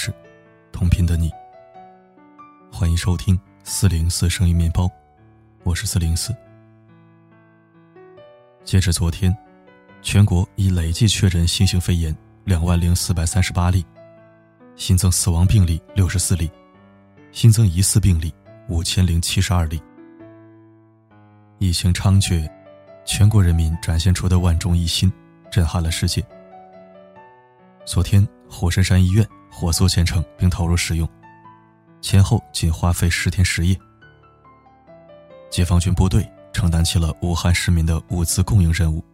[0.00, 0.14] 事，
[0.70, 1.28] 同频的你。
[2.70, 4.88] 欢迎收听四零四声音面包，
[5.64, 6.32] 我是四零四。
[8.62, 9.36] 截至昨天，
[10.00, 13.84] 全国已累计确诊新型肺炎两万零四百三十八例，
[14.76, 16.48] 新增死亡病例六十四例，
[17.32, 18.32] 新增疑似病例
[18.68, 19.82] 五千零七十二例。
[21.58, 22.48] 疫情猖獗，
[23.04, 25.12] 全国人民展现出的万众一心，
[25.50, 26.24] 震撼了世界。
[27.84, 31.08] 昨天，火神山医院火速建成并投入使用，
[32.00, 33.78] 前后仅花费十天十夜。
[35.50, 39.04] 解放军部队承担起了武汉市民的物资供应任务，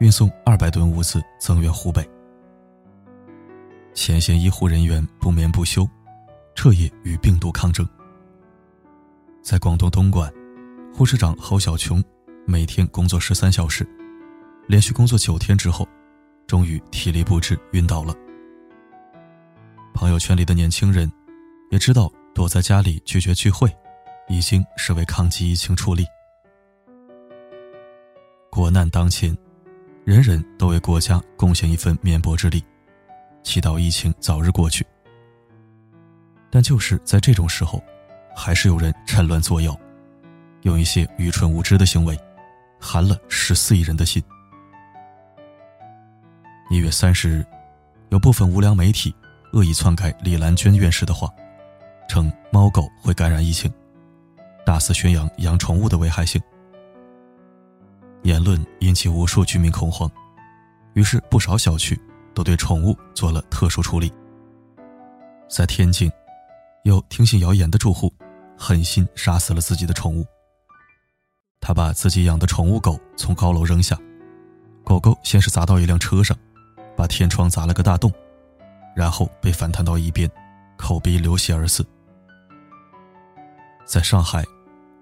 [0.00, 2.08] 运送二百吨物资增援湖北。
[3.92, 5.88] 前线医护人员不眠不休，
[6.54, 7.86] 彻夜与病毒抗争。
[9.42, 10.32] 在广东东莞，
[10.94, 12.02] 护士长侯小琼
[12.46, 13.86] 每天工作十三小时，
[14.66, 15.88] 连续工作九天之后。
[16.46, 18.14] 终于体力不支晕倒了。
[19.94, 21.10] 朋友圈里的年轻人
[21.70, 23.74] 也知道，躲在家里拒绝聚会，
[24.28, 26.04] 已经是为抗击疫情出力。
[28.50, 29.34] 国难当前，
[30.04, 32.62] 人人都为国家贡献一份绵薄之力，
[33.44, 34.84] 祈祷疫情早日过去。
[36.50, 37.82] 但就是在这种时候，
[38.34, 39.78] 还是有人趁乱作妖，
[40.62, 42.18] 用一些愚蠢无知的行为，
[42.80, 44.22] 寒了十四亿人的心。
[46.68, 47.46] 一月三十日，
[48.08, 49.14] 有部分无良媒体
[49.54, 51.32] 恶意篡改李兰娟院士的话，
[52.08, 53.72] 称猫狗会感染疫情，
[54.66, 56.42] 大肆宣扬养宠物的危害性。
[58.24, 60.10] 言论引起无数居民恐慌，
[60.94, 61.96] 于是不少小区
[62.34, 64.12] 都对宠物做了特殊处理。
[65.48, 66.10] 在天津，
[66.82, 68.12] 有听信谣言的住户
[68.58, 70.26] 狠心杀死了自己的宠物。
[71.60, 73.96] 他把自己养的宠物狗从高楼扔下，
[74.84, 76.36] 狗狗先是砸到一辆车上。
[76.96, 78.12] 把天窗砸了个大洞，
[78.94, 80.30] 然后被反弹到一边，
[80.76, 81.84] 口鼻流血而死。
[83.84, 84.44] 在上海，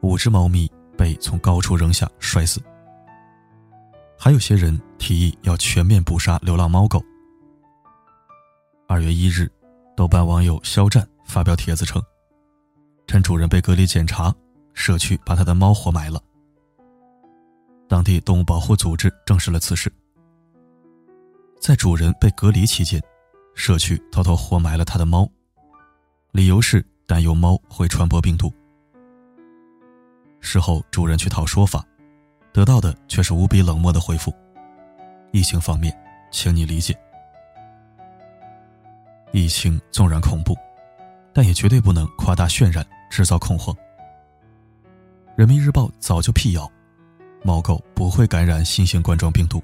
[0.01, 2.61] 五只猫咪被从高处扔下摔死。
[4.19, 7.03] 还有些人提议要全面捕杀流浪猫狗。
[8.89, 9.51] 二月一日，
[9.97, 12.03] 豆瓣网友肖战发表帖子称，
[13.07, 14.35] 趁主人被隔离检查，
[14.75, 16.21] 社区把他的猫活埋了。
[17.89, 19.93] 当地动物保护组织证实了此事。
[21.61, 23.03] 在主人被隔离期间，
[23.55, 25.29] 社区偷偷活埋了他的猫，
[26.33, 28.53] 理由是担忧猫会传播病毒。
[30.41, 31.85] 事后主人去讨说法，
[32.53, 34.35] 得到的却是无比冷漠的回复
[35.33, 35.97] ：“疫情方面，
[36.31, 36.99] 请你理解。”
[39.33, 40.57] 疫情纵然恐怖，
[41.33, 43.75] 但也绝对不能夸大渲染，制造恐慌。
[45.37, 46.71] 人民日报早就辟谣，
[47.43, 49.63] 猫狗不会感染新型冠状病毒。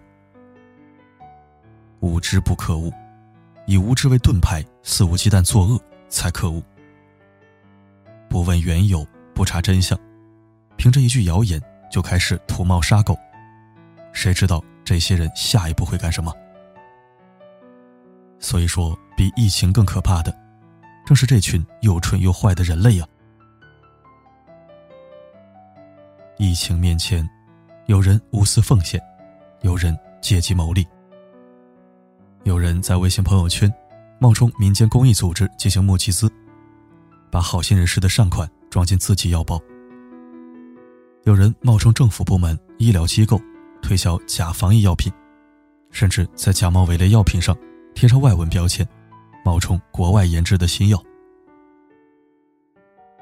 [2.01, 2.93] 无知不可恶，
[3.69, 6.63] 以无知为盾牌，肆无忌惮作恶才可恶。
[8.27, 9.97] 不问缘由，不查真相，
[10.77, 13.15] 凭着一句谣言就开始图猫杀狗，
[14.11, 16.35] 谁知道这些人下一步会干什么？
[18.39, 20.35] 所以说，比疫情更可怕的，
[21.05, 23.07] 正是这群又蠢又坏的人类呀！
[26.39, 27.29] 疫情面前，
[27.85, 28.99] 有人无私奉献，
[29.61, 30.89] 有人借机牟利。
[32.49, 33.71] 有人在微信朋友圈
[34.19, 36.33] 冒充民间公益组织进行募集资，
[37.31, 39.61] 把好心人士的善款装进自己腰包。
[41.25, 43.39] 有人冒充政府部门、医疗机构
[43.83, 45.13] 推销假防疫药品，
[45.91, 47.55] 甚至在假冒伪劣药品上
[47.95, 48.89] 贴上外文标签，
[49.45, 50.99] 冒充国外研制的新药。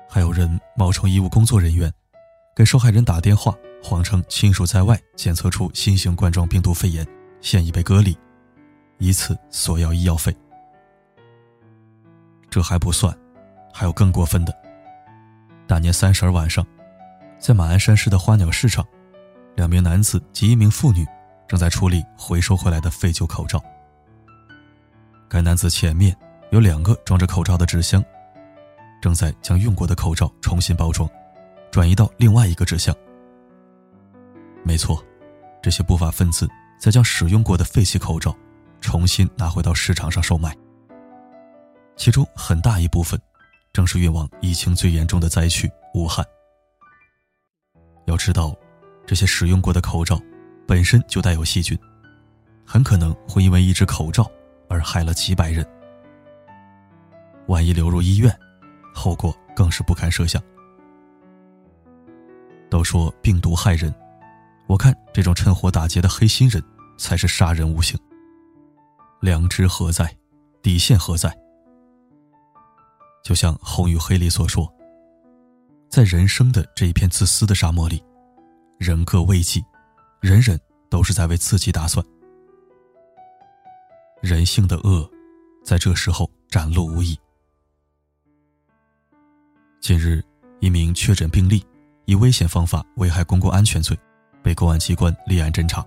[0.09, 1.92] 还有人冒充医务工作人员，
[2.54, 7.04] 给受害人打电话，谎称亲属在外检测出新型冠状病毒肺炎，
[7.41, 8.16] 现已被隔离。
[8.98, 10.34] 以此索要医药费，
[12.48, 13.16] 这还不算，
[13.72, 14.54] 还有更过分的。
[15.66, 16.66] 大年三十晚上，
[17.38, 18.86] 在马鞍山市的花鸟市场，
[19.54, 21.04] 两名男子及一名妇女
[21.47, 23.62] 正在处理回收回来的废旧口罩。
[25.28, 26.16] 该男子前面
[26.50, 28.03] 有两个装着口罩的纸箱，
[29.03, 31.09] 正在将用过的口罩重新包装，
[31.71, 32.94] 转移到另外一个纸箱。
[34.62, 35.04] 没错，
[35.60, 36.48] 这些不法分子
[36.78, 38.34] 在将使用过的废弃口罩。
[38.80, 40.56] 重新拿回到市场上售卖，
[41.96, 43.20] 其中很大一部分
[43.72, 46.24] 正是运往疫情最严重的灾区武汉。
[48.06, 48.54] 要知道，
[49.06, 50.20] 这些使用过的口罩
[50.66, 51.76] 本身就带有细菌，
[52.64, 54.30] 很可能会因为一只口罩
[54.68, 55.66] 而害了几百人。
[57.48, 58.36] 万一流入医院，
[58.94, 60.42] 后果更是不堪设想。
[62.68, 63.94] 都说病毒害人，
[64.66, 66.62] 我看这种趁火打劫的黑心人
[66.98, 67.98] 才是杀人无形。
[69.21, 70.16] 良知何在？
[70.63, 71.36] 底线何在？
[73.22, 74.72] 就像《红与黑》里所说，
[75.89, 78.03] 在人生的这一片自私的沙漠里，
[78.78, 79.65] 人各为己，
[80.21, 80.60] 人人
[80.91, 82.04] 都是在为自己打算。
[84.21, 85.09] 人性的恶，
[85.65, 87.19] 在这时候展露无遗。
[89.80, 90.22] 近日，
[90.60, 91.65] 一名确诊病例
[92.07, 93.97] 以危险方法危害公共安全罪，
[94.42, 95.86] 被公安机关立案侦查。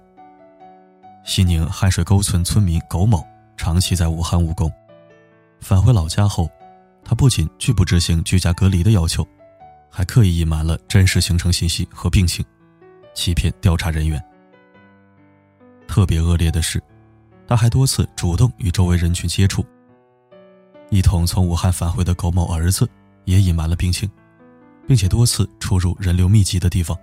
[1.24, 3.24] 西宁汉水沟村村民苟某
[3.56, 4.71] 长期在武汉务工，
[5.60, 6.50] 返回老家后，
[7.04, 9.25] 他不仅拒不执行居家隔离的要求，
[9.92, 12.44] 还刻意隐瞒了真实行程信息和病情，
[13.13, 14.24] 欺骗调查人员。
[15.88, 16.81] 特别恶劣的是，
[17.48, 19.63] 他还多次主动与周围人群接触。
[20.89, 22.89] 一同从武汉返回的苟某儿子
[23.25, 24.10] 也隐瞒了病情，
[24.88, 26.98] 并且多次出入人流密集的地方。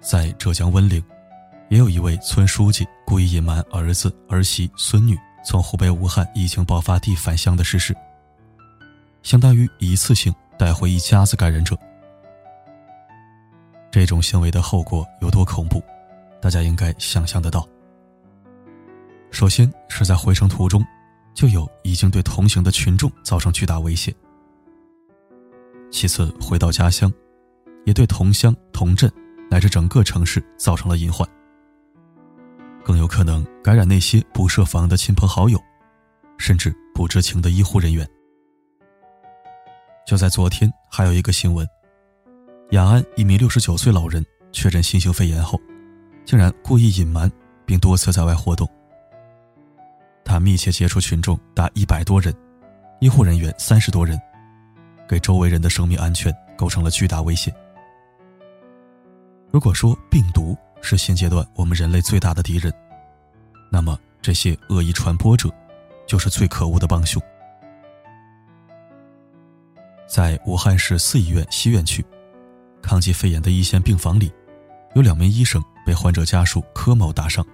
[0.00, 1.02] 在浙江温岭。
[1.70, 7.94] 也有一位村书记故意隐瞒儿子、儿媳、孙女从湖北武汉疫情爆发地返乡的事实，
[9.22, 11.76] 相当于一次性带回一家子感染者。
[13.90, 15.82] 这种行为的后果有多恐怖，
[16.40, 17.68] 大家应该想象得到。
[19.30, 20.82] 首先是在回程途中，
[21.34, 24.10] 就有已经对同行的群众造成巨大威胁；
[25.90, 27.12] 其次回到家乡，
[27.84, 29.10] 也对同乡、同镇
[29.50, 31.28] 乃至整个城市造成了隐患。
[32.88, 35.62] 更有可能感染那些不设防的亲朋好友，
[36.38, 38.08] 甚至不知情的医护人员。
[40.06, 41.68] 就在昨天，还有一个新闻：
[42.70, 45.60] 雅安一名六十九岁老人确诊新型肺炎后，
[46.24, 47.30] 竟然故意隐瞒，
[47.66, 48.66] 并多次在外活动。
[50.24, 52.34] 他密切接触群众达一百多人，
[53.00, 54.18] 医护人员三十多人，
[55.06, 57.54] 给周围人的生命安全构成了巨大威胁。
[59.50, 62.72] 如果说病毒，是现阶段我们人类最大的敌人，
[63.70, 65.50] 那么这些恶意传播者，
[66.06, 67.22] 就是最可恶的帮凶。
[70.06, 72.04] 在武汉市四医院西院区，
[72.80, 74.32] 抗击肺炎的一线病房里，
[74.94, 77.44] 有两名医生被患者家属柯某打伤。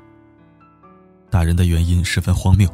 [1.31, 2.69] 打人的原因十分荒谬，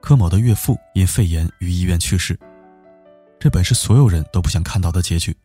[0.00, 2.36] 柯某的岳父因肺炎于医院去世，
[3.38, 5.36] 这本是所有人都不想看到的结局，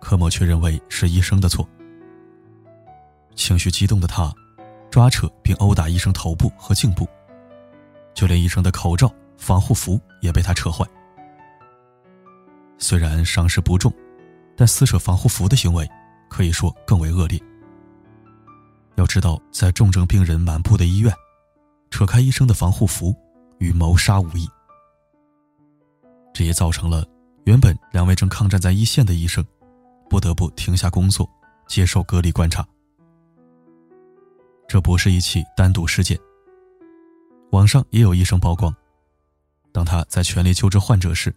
[0.00, 1.68] 柯某却认为是医生的错。
[3.40, 4.30] 情绪激动的他，
[4.90, 7.08] 抓扯并殴打医生头部和颈部，
[8.12, 10.86] 就连医生的口罩、防护服也被他扯坏。
[12.76, 13.90] 虽然伤势不重，
[14.54, 15.88] 但撕扯防护服的行为
[16.28, 17.40] 可以说更为恶劣。
[18.96, 21.10] 要知道，在重症病人满布的医院，
[21.90, 23.16] 扯开医生的防护服，
[23.58, 24.46] 与谋杀无异。
[26.34, 27.06] 这也造成了
[27.44, 29.42] 原本两位正抗战在一线的医生，
[30.10, 31.26] 不得不停下工作，
[31.66, 32.66] 接受隔离观察。
[34.70, 36.16] 这不是一起单独事件。
[37.50, 38.72] 网上也有医生曝光，
[39.72, 41.34] 当他在全力救治患者时，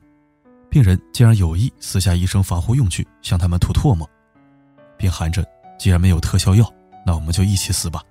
[0.69, 4.07] 病人竟然有意撕下医生防护用具，向他们吐唾沫，
[4.99, 5.43] 并喊着
[5.79, 6.71] ：“既然没有特效药，
[7.03, 8.03] 那我们就一起死吧。”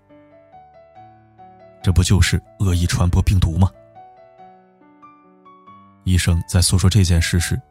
[1.84, 3.70] 这不就是恶意传播病毒吗？
[6.02, 7.62] 医生在诉说这件事时，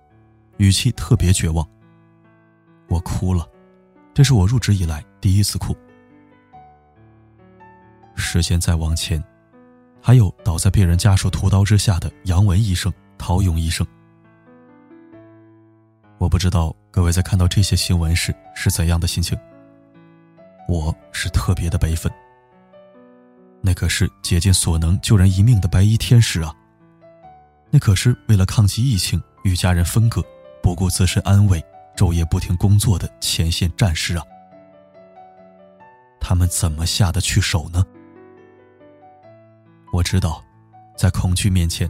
[0.55, 1.67] 语气特别绝望。
[2.87, 3.45] 我哭了，
[4.13, 5.75] 这是我入职以来第一次哭。
[8.15, 9.23] 时间再往前，
[10.01, 13.85] 还有倒在病人家属屠刀之下的杨文医生、陶勇医生。
[16.17, 19.37] 我不知道各位在看到这些新闻时是怎样的心情。
[20.67, 22.11] 我是特别的悲愤。
[23.61, 26.55] 那可是竭尽所能救人一命的白衣天使啊！
[27.69, 30.23] 那可是为了抗击疫情与家人分隔，
[30.61, 31.63] 不顾自身安危，
[31.95, 34.23] 昼夜不停工作的前线战士啊！
[36.19, 37.83] 他们怎么下得去手呢？
[39.91, 40.43] 我知道，
[40.97, 41.89] 在恐惧面前，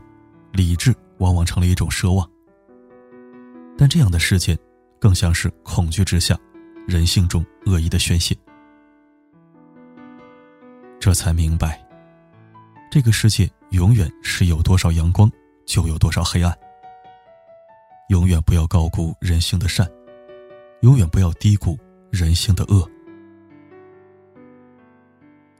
[0.51, 2.27] 理智往往成了一种奢望。
[3.77, 4.57] 但这样的事件，
[4.99, 6.37] 更像是恐惧之下，
[6.87, 8.35] 人性中恶意的宣泄。
[10.99, 11.79] 这才明白，
[12.91, 15.31] 这个世界永远是有多少阳光，
[15.65, 16.55] 就有多少黑暗。
[18.09, 19.89] 永远不要高估人性的善，
[20.81, 21.77] 永远不要低估
[22.11, 22.87] 人性的恶。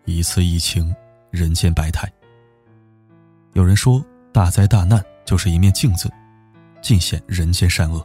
[0.05, 0.93] 一次疫情，
[1.29, 2.11] 人间百态。
[3.53, 6.09] 有人说，大灾大难就是一面镜子，
[6.81, 8.01] 尽显人间善恶。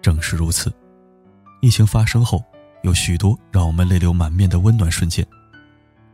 [0.00, 0.72] 正是如此，
[1.60, 2.42] 疫情发生后，
[2.82, 5.26] 有许多让我们泪流满面的温暖瞬间，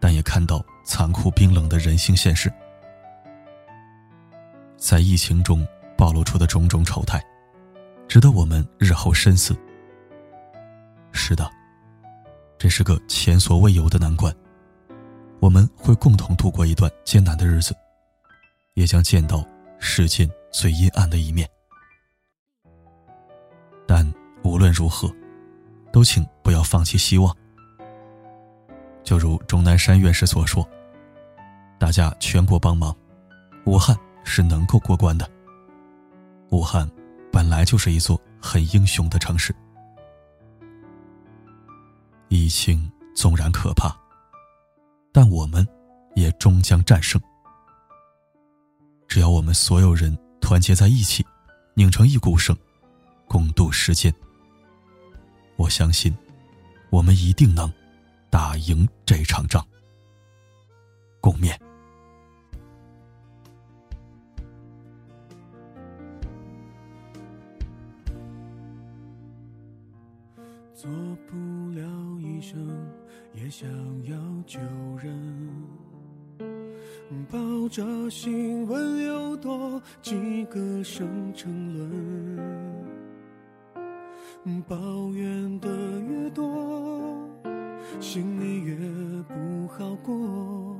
[0.00, 2.50] 但也看到残酷冰冷的人性现实。
[4.78, 5.66] 在疫情中
[5.96, 7.22] 暴露出的种种丑态，
[8.08, 9.54] 值得我们日后深思。
[11.12, 11.50] 是的，
[12.56, 14.34] 这是个前所未有的难关。
[15.40, 17.74] 我们会共同度过一段艰难的日子，
[18.74, 19.44] 也将见到
[19.78, 21.48] 世间最阴暗的一面。
[23.86, 24.04] 但
[24.42, 25.10] 无论如何，
[25.92, 27.34] 都请不要放弃希望。
[29.04, 30.68] 就如钟南山院士所说
[31.78, 32.94] ：“大家全国帮忙，
[33.64, 35.30] 武汉是能够过关的。
[36.50, 36.90] 武汉
[37.30, 39.54] 本来就是一座很英雄的城市。
[42.28, 43.96] 疫情纵然可怕，
[45.16, 45.66] 但我们
[46.14, 47.18] 也终将战胜。
[49.08, 51.24] 只要我们所有人团结在一起，
[51.72, 52.54] 拧成一股绳，
[53.26, 54.14] 共度时间，
[55.56, 56.14] 我相信，
[56.90, 57.72] 我们一定能。”
[58.28, 59.66] 打赢这场仗，
[61.22, 61.56] 共勉。
[70.74, 70.90] 做
[71.26, 71.80] 不了
[72.20, 72.58] 医生，
[73.36, 73.68] 也想
[74.04, 74.16] 要
[74.46, 74.58] 救
[75.02, 75.14] 人。
[77.30, 81.72] 抱着新闻有多几个生沉
[84.44, 84.76] 沦，抱
[85.12, 85.68] 怨的
[86.00, 87.28] 越多。
[88.00, 88.76] 心里越
[89.22, 90.76] 不好过，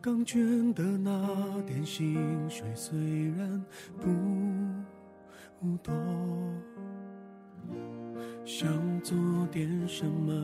[0.00, 2.16] 刚捐的那点薪
[2.48, 2.98] 水虽
[3.36, 3.64] 然
[4.00, 4.08] 不
[5.82, 5.92] 多，
[8.52, 8.68] 想
[9.00, 9.16] 做
[9.52, 10.34] 点什么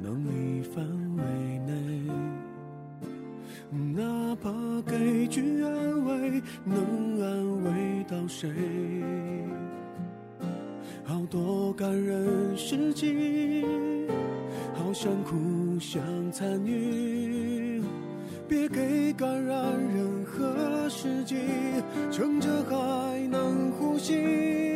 [0.00, 0.82] 能力范
[1.18, 1.22] 围
[1.66, 2.10] 内，
[3.94, 4.50] 哪怕
[4.86, 8.48] 给句安慰，能安慰到谁？
[11.04, 13.66] 好多感人事迹。
[14.74, 16.02] 好想哭，想
[16.32, 17.82] 参与，
[18.48, 21.36] 别给感染任何时机，
[22.10, 24.75] 撑着还能呼吸。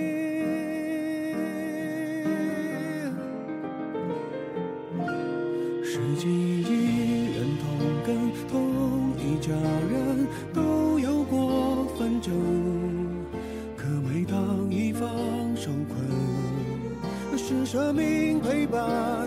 [18.41, 18.81] 陪伴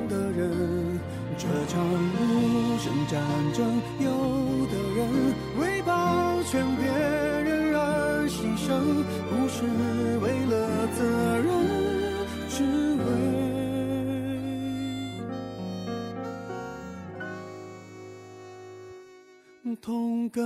[0.07, 1.00] 的人。
[1.35, 3.19] 这场无声战
[3.53, 4.07] 争，有
[4.67, 5.00] 的人
[5.59, 5.91] 为保
[6.43, 8.69] 全别人而牺牲，
[9.29, 9.65] 不是
[10.19, 10.53] 为了
[10.95, 11.00] 责
[11.39, 11.47] 任，
[12.50, 12.63] 只
[12.97, 13.05] 为
[19.81, 20.39] 同根。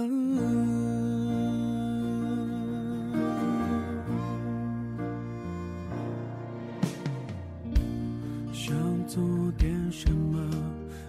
[8.68, 8.76] 想
[9.08, 9.24] 做
[9.58, 10.38] 点什么，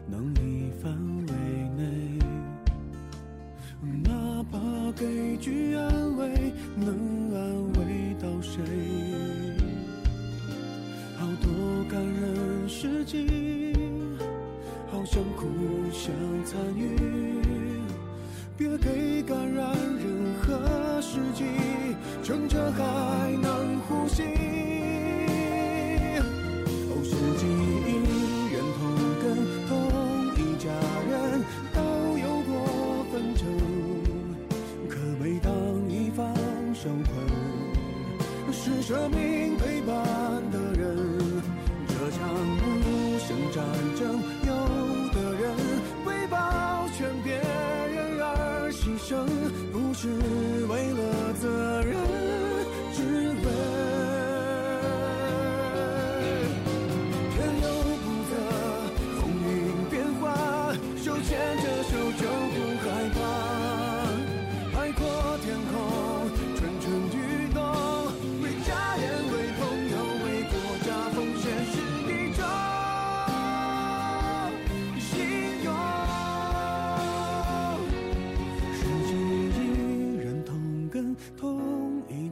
[0.06, 0.92] 能力范
[1.26, 1.34] 围
[1.76, 1.82] 内。
[4.04, 4.58] 哪怕
[4.92, 8.62] 给句安慰，能安慰到谁？
[11.18, 11.50] 好多
[11.90, 13.26] 感人事迹，
[14.88, 15.48] 好想哭，
[15.90, 16.96] 想参与。
[18.56, 21.42] 别给感染任何时机，
[22.22, 24.37] 趁着还能呼吸。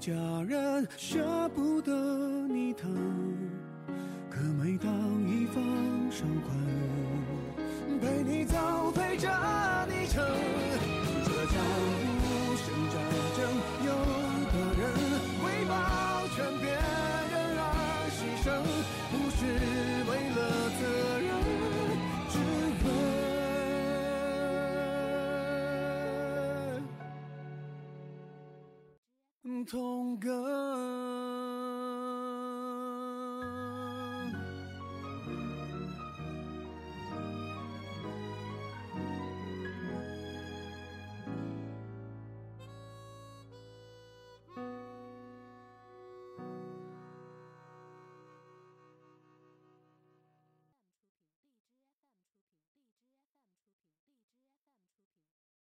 [0.06, 0.12] 家
[0.48, 1.92] 人舍不得
[2.46, 2.94] 你疼，
[4.30, 4.88] 可每当
[5.28, 5.60] 一方
[6.12, 9.28] 受困，陪你走，陪着
[9.88, 10.22] 你成。
[29.66, 30.95] 同根。